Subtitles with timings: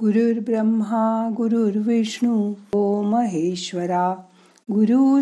[0.00, 4.14] गुरुर्ब्रह्मा गुरुर्विष्णू ओ महेश्वरा
[4.72, 5.20] गुरु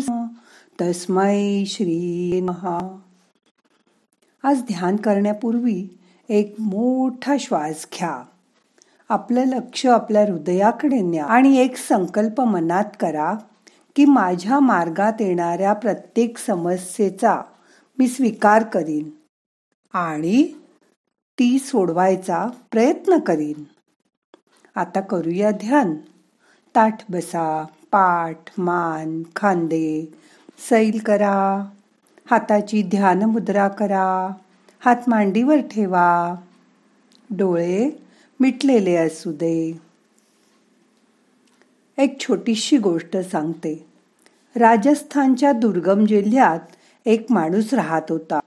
[0.81, 2.77] तस्मै श्री महा
[4.43, 5.97] आज ध्यान करण्यापूर्वी
[6.29, 8.23] एक मोठा श्वास घ्या.
[9.09, 13.33] आपलं लक्ष आपल्या हृदयाकडे न्या आणि एक संकल्प मनात करा
[13.95, 17.41] की माझ्या मार्गात येणाऱ्या प्रत्येक समस्येचा
[17.97, 19.09] मी स्वीकार करीन
[19.93, 20.43] आणि
[21.39, 23.63] ती सोडवायचा प्रयत्न करीन.
[24.79, 25.95] आता करूया ध्यान.
[26.75, 30.13] ताठ बसा पाठ मान खांदे
[30.69, 31.65] सैल करा.
[32.31, 34.33] हाताची ध्यान मुद्रा करा.
[34.79, 36.35] हात मांडीवर ठेवा.
[37.29, 37.89] डोळे
[38.39, 39.81] मिटलेले असू दे.
[41.97, 43.85] एक छोटीशी गोष्ट सांगते.
[44.55, 46.59] राजस्थानच्या दुर्गम जिल्ह्यात
[47.05, 48.39] एक माणूस राहत होता.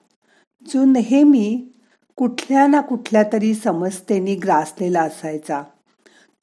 [0.74, 1.69] जो नेहमी
[2.16, 5.62] कुठल्या ना कुठल्या तरी समस्येने ग्रासलेला असायचा.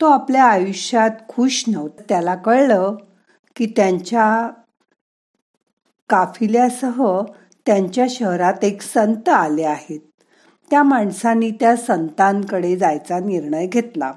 [0.02, 2.02] तो आपल्या आयुष्यात खुश नव्हता.
[2.10, 2.96] त्याला कळलं
[3.56, 4.50] की त्यांच्या
[6.10, 7.22] काफिल्यासह
[7.66, 10.00] त्यांच्या शहरात एक संत आले आहेत.
[10.72, 14.14] त्या माणसांनी त्या संतांकडे जायचा निर्णय घेतला.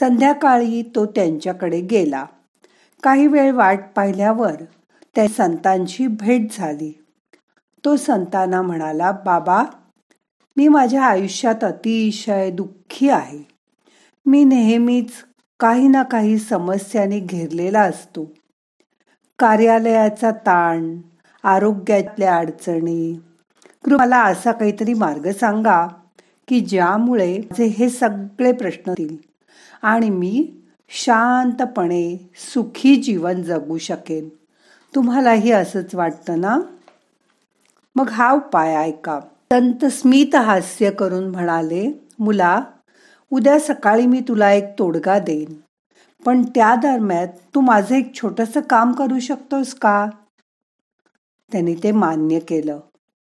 [0.00, 2.24] संध्याकाळी तो त्यांच्याकडे गेला.
[3.02, 4.54] काही वेळ वाट पाहिल्यावर
[5.14, 7.04] त्या संतांची भेट झाली.
[7.84, 9.64] तो संतांना म्हणाला बाबा
[10.56, 13.57] मी माझ्या आयुष्यात अतिशय दुःखी आहे.
[14.26, 15.10] मी नेहमीच
[15.60, 18.32] काही ना काही समस्याने घेरलेला असतो.
[19.38, 20.96] कार्यालयाचा ताण
[21.42, 23.20] आरोग्यातल्या अडचणी.
[23.86, 25.88] मला असा काहीतरी मार्ग सांगा
[26.48, 29.16] की ज्यामुळे हे सगळे प्रश्न येतील
[29.82, 30.52] आणि मी
[30.88, 34.28] शांतपणे सुखी जीवन जगू शकेन.
[34.94, 36.58] तुम्हालाही असंच वाटतं ना?
[37.96, 39.20] मग हा उपाय ऐका.
[39.52, 42.60] संत स्मित हास्य करून म्हणाले मुला
[43.32, 45.54] उद्या सकाळी मी तुला एक तोडगा देईन.
[46.24, 50.06] पण त्या दरम्यान तू माझं एक छोटस काम करू शकतोस का?
[51.52, 52.80] त्याने ते मान्य केलं.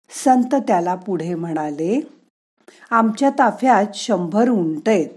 [0.09, 2.01] संत त्याला पुढे म्हणाले
[2.91, 5.09] आमच्या ताफ्यात शंभर उंट आहेत.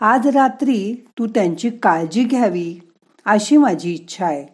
[0.00, 2.80] आज रात्री तू त्यांची काळजी घ्यावी
[3.24, 4.46] अशी माझी इच्छा आहे.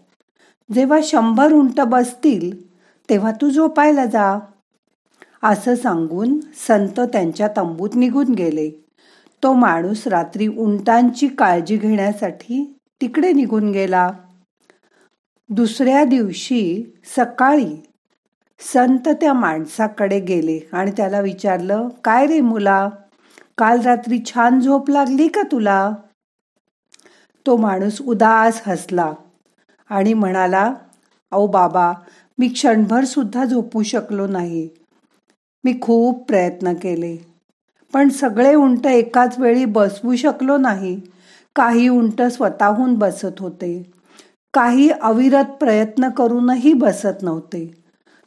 [0.74, 2.76] जेव्हा शंभर उंट बसतील
[3.10, 4.38] तेव्हा तू झोपायला जा.
[5.42, 8.70] असं सांगून संत त्यांच्या तंबूत निघून गेले.
[9.42, 14.10] तो माणूस रात्री उंटांची काळजी घेण्यासाठी तिकडे निघून गेला.
[15.48, 16.84] दुसऱ्या दिवशी
[17.16, 17.76] सकाळी
[18.60, 22.88] संत त्या माणसाकडे गेले आणि त्याला विचारलं काय रे मुला
[23.58, 25.90] काल रात्री छान झोप लागली का तुला?
[27.46, 29.12] तो माणूस उदास हसला
[29.90, 30.74] आणि म्हणाला
[31.30, 31.92] अहो बाबा
[32.38, 34.68] मी क्षणभर सुद्धा झोपू शकलो नाही.
[35.64, 37.29] मी खूप प्रयत्न केले.
[37.94, 41.00] पण सगळे उंट एकाच वेळी बसवू शकलो नाही.
[41.56, 43.92] काही उंट स्वतःहून बसत होते.
[44.54, 47.84] काही अविरत प्रयत्न करूनही बसत नव्हते.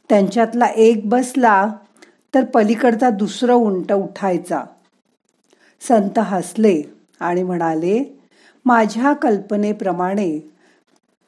[0.08, 1.72] त्यांच्यातला एक बसला
[2.34, 4.64] तर पलीकडचा दुसरं उंट उठायचा.
[5.80, 6.82] संत हसले
[7.20, 8.20] आणि म्हणाले
[8.64, 10.38] माझ्या कल्पनेप्रमाणे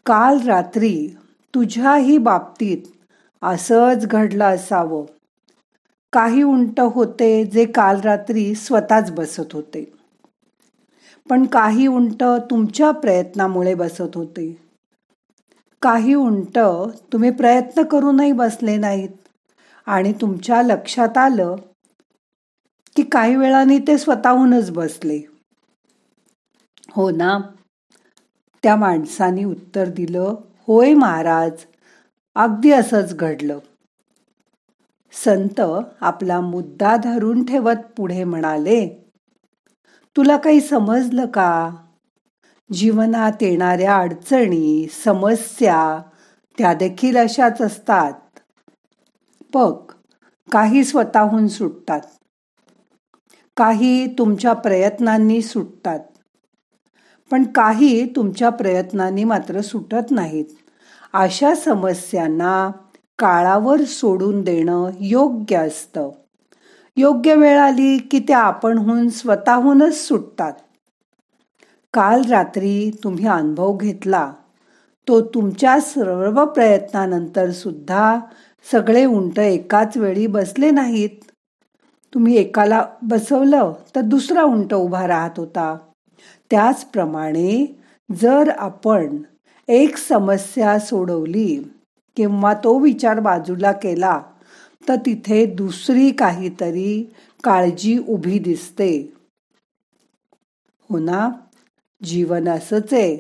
[0.07, 1.17] काल रात्री
[1.55, 2.79] तुझ्याही बाबतीत
[3.43, 5.05] असंच घडलं असावं.
[6.17, 9.93] काही उंट होते जे काल रात्री स्वतःच बसत होते.
[11.29, 14.59] पण काही उंट तुमच्या प्रयत्नामुळे बसत होते.
[15.83, 16.59] काही उंट
[17.13, 19.09] तुम्ही प्रयत्न करूनही बसले नाहीत.
[19.87, 21.57] आणि तुमच्या लक्षात आलं
[22.97, 25.21] की काही वेळाने ते स्वतःहूनच बसले.
[26.91, 27.39] हो ना?
[28.63, 30.35] त्या माणसाने उत्तर दिलं
[30.67, 31.53] होय महाराज
[32.35, 33.59] अगदी असंच घडलं.
[35.13, 35.61] संत
[36.01, 39.11] आपला मुद्दा धरून ठेवत पुढे म्हणाले
[40.17, 41.71] तुला काही समजलं का?
[42.73, 46.03] जीवनात येणाऱ्या अडचणी समस्या
[46.59, 48.13] त्या देखील अशाच असतात.
[49.55, 49.77] पग
[50.53, 52.01] काही स्वतःहून सुटतात.
[53.57, 56.01] काही तुमच्या प्रयत्नांनी सुटतात.
[57.31, 60.45] पण काही तुमच्या प्रयत्नांनी मात्र सुटत नाहीत.
[61.13, 62.71] अशा समस्यांना
[63.19, 66.11] काळावर सोडून देणं योग्य असतं.
[66.97, 70.53] योग्य वेळ आली की त्या आपणहून स्वतःहूनच सुटतात.
[71.95, 74.33] काल रात्री तुम्ही अनुभव घेतला.
[75.09, 78.21] तो तुमच्या सर्व प्रयत्नानंतर सुद्धा
[78.73, 81.31] सगळे उंट एकाच वेळी बसले नाहीत.
[82.15, 85.79] तुम्ही एकाला बसवलं तर दुसरा उंट उभा राहत होता.
[86.51, 87.81] त्याचप्रमाणे
[88.21, 89.17] जर आपण
[89.69, 91.73] एक समस्या सोडवली
[92.17, 94.23] किंवा तो विचार बाजूला केला
[94.89, 97.15] तर तिथे दुसरी काहीतरी
[97.45, 99.13] काळजी उभी दिसते.
[100.91, 101.31] हो ना?
[102.05, 103.17] जीवन असंच आहे.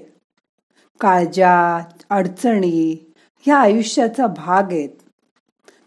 [1.00, 4.88] काळजा अडचणी ह्या आयुष्याचा भाग आहेत.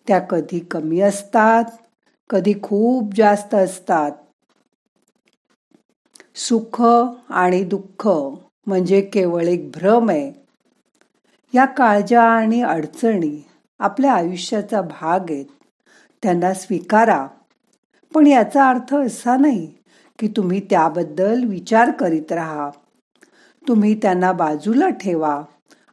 [0.07, 1.63] त्या कधी कमी असतात
[2.29, 4.11] कधी खूप जास्त असतात.
[6.35, 6.81] सुख
[7.29, 8.07] आणि दुःख
[8.67, 10.48] म्हणजे केवळ एक भ्रम आहे.
[11.53, 13.47] या काळजा आणि अडचणी
[13.79, 15.45] आपल्या आयुष्याचा भाग आहेत.
[16.23, 17.27] त्यांना स्वीकारा.
[18.13, 19.73] पण याचा अर्थ असा नाही
[20.19, 22.69] की तुम्ही त्याबद्दल विचार करीत राहा.
[23.67, 25.41] तुम्ही त्यांना बाजूला ठेवा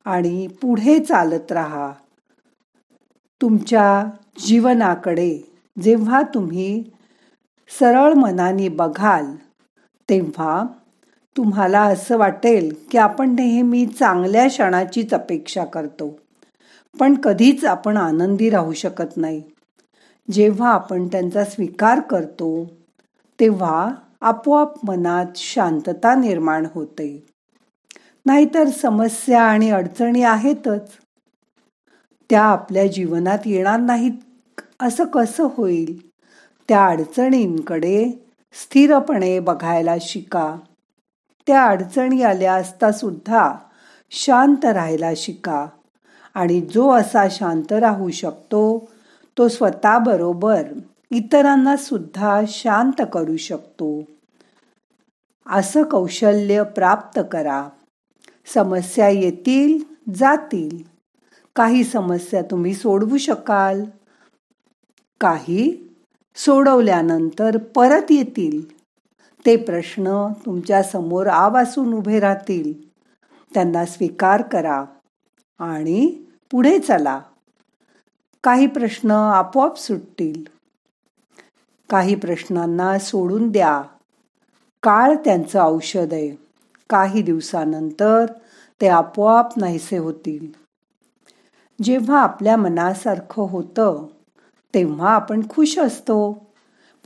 [0.05, 1.93] आणि पुढे चालत राहा.
[3.43, 4.05] तुमच्या
[4.39, 5.39] जीवनाकडे
[5.83, 6.85] जेव्हा तुम्ही
[7.79, 9.35] सरळ मनाने बघाल
[10.11, 10.65] तेव्हा
[11.37, 16.19] तुम्हाला असं वाटेल की आपण नेहमी चांगल्या क्षणाचीच अपेक्षा करतो.
[17.01, 19.43] पण कधीच आपण आनंदी राहू शकत नाही.
[20.31, 22.71] जेव्हा आपण त्यांचा स्वीकार करतो
[23.41, 23.91] तेव्हा
[24.21, 27.27] आपोआप मनात शांतता निर्माण होते.
[28.27, 30.91] नाहीतर समस्या आणि अडचणी आहेतच.
[32.31, 34.13] त्या आपल्या जीवनात येणार नाहीत.
[34.81, 36.09] असं कसं होईल?
[36.69, 38.11] त्या अडचणींकडे
[38.53, 40.57] स्थिरपणे बघायला शिका.
[41.47, 43.55] त्या अडचणी आल्या असता सुद्धा
[44.11, 45.67] शांत राहायला शिका.
[46.35, 48.89] आणि जो असा शांत राहू शकतो
[49.39, 50.63] तो स्वतःबरोबर
[51.11, 54.03] इतरांना सुद्धा शांत करू शकतो.
[55.47, 57.69] असं कौशल्य प्राप्त करा.
[58.55, 59.85] समस्या येतील
[60.15, 60.83] जातील.
[61.57, 63.85] काही समस्या तुम्ही सोडवू शकाल.
[65.21, 65.95] काही
[66.37, 68.86] सोडवल्यानंतर परत येतील.
[69.47, 72.89] ते प्रश्न तुमच्यासमोर आवासून उभे राहतील.
[73.55, 74.85] त्यांना स्वीकार करा
[75.59, 77.21] आणि पुढे चला.
[78.45, 80.45] काही प्रश्न आपोआप सुटतील.
[81.91, 83.83] काही प्रश्नांना सोडून द्या.
[84.83, 86.37] काळ त्यांचं औषध आहे.
[86.91, 88.27] काही दिवसानंतर
[88.81, 90.47] ते आपोआप नाहीसे होतील.
[91.83, 94.07] जेव्हा आपल्या मनासारखं होतं
[94.75, 96.46] तेव्हा आपण खुश असतो.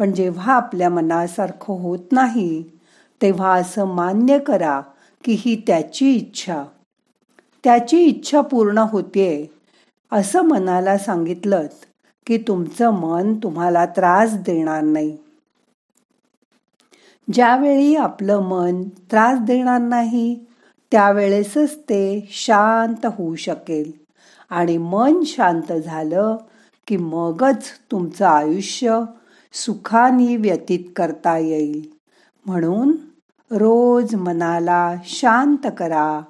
[0.00, 2.62] पण जेव्हा आपल्या मनासारखं होत नाही
[3.22, 4.80] तेव्हा असं मान्य करा
[5.24, 6.64] की ही त्याची इच्छा.
[7.64, 9.54] त्याची इच्छा पूर्ण होते.
[10.12, 11.66] असं मनाला सांगितलं
[12.26, 15.16] की तुमचं मन तुम्हाला त्रास देणार नाही.
[17.32, 20.44] ज्यावेळी आपलं मन त्रास देणार नाही
[20.92, 23.92] त्यावेळेसच ते शांत होऊ शकेल
[24.50, 26.36] आणि मन शांत झालं
[26.86, 29.00] की मगच तुमचं आयुष्य
[29.52, 31.90] सुखाने व्यतीत करता येईल.
[32.46, 32.96] म्हणून
[33.50, 36.22] रोज मनाला शांत करा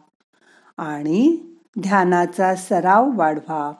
[0.76, 1.36] आणि
[1.82, 3.72] ध्यानाचा सराव वाढवा.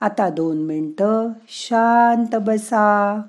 [0.00, 3.22] आता दोन मिनटं शांत बसा.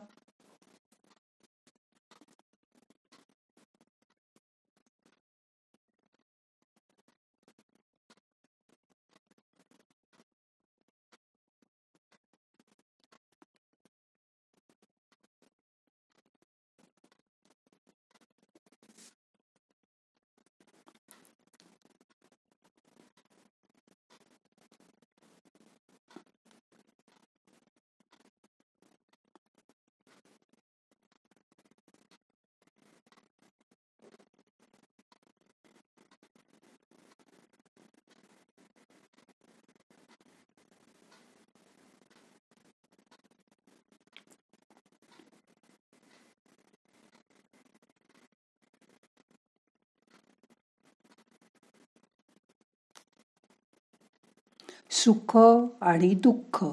[54.91, 55.37] सुख
[55.81, 56.65] आणि दुःख.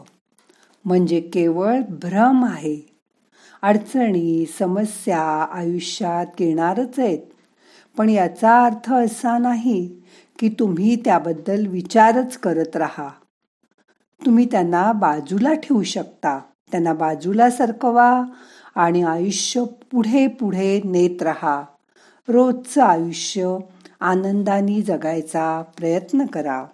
[0.85, 2.99] म्हणजे केवळ भ्रम आहे.
[3.63, 5.21] अडचणी समस्या
[5.53, 7.19] आयुष्यात येणारच आहेत.
[7.97, 9.97] पण याचा अर्थ असा नाही
[10.39, 13.09] की तुम्ही त्याबद्दल विचारच करत राहा.
[14.27, 16.39] तुम्ही त्यांना बाजूला ठेवू शकता.
[16.71, 18.23] त्यांना बाजूला सरकवा
[18.75, 21.63] आणि आयुष्य पुढे पुढे नेत राहा.
[22.29, 23.59] रोजचं आयुष्य
[24.01, 26.67] आनंदाने जगायचा प्रयत्न करा.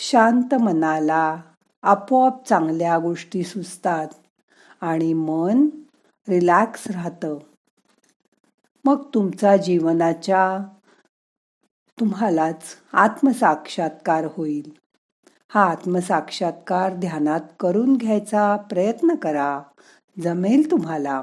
[0.00, 1.42] शांत मनाला
[1.82, 4.08] आपोआप चांगल्या गोष्टी सुचतात
[4.80, 5.68] आणि मन
[6.28, 7.38] रिलॅक्स राहतं.
[8.84, 10.58] मग तुमचा जीवनाच्या
[12.00, 12.62] तुम्हालाच
[12.92, 14.72] आत्मसाक्षात्कार होईल.
[15.48, 19.62] हा आत्मसाक्षात्कार ध्यानात करून घ्यायचा प्रयत्न करा.
[20.22, 21.22] जमेल तुम्हाला.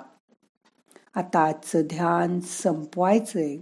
[1.15, 3.57] आता आजचं ध्यान संपवायचंय.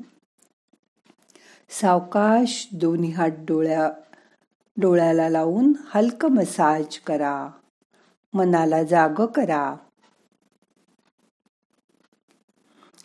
[1.70, 3.92] सावकाश दोन्ही हात डोळ्या
[4.78, 7.50] डोळ्याला लावून हलक मसाज करा.
[8.34, 9.76] मनाला जाग करा.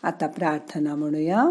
[0.03, 1.45] आता प्रार्थना म्हणूया.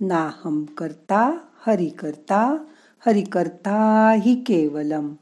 [0.00, 2.64] नाहम करता हरि करता
[3.06, 5.14] हरि करता हि केवलम.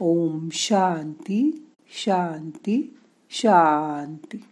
[0.00, 4.44] ओम शांती शांती शांती.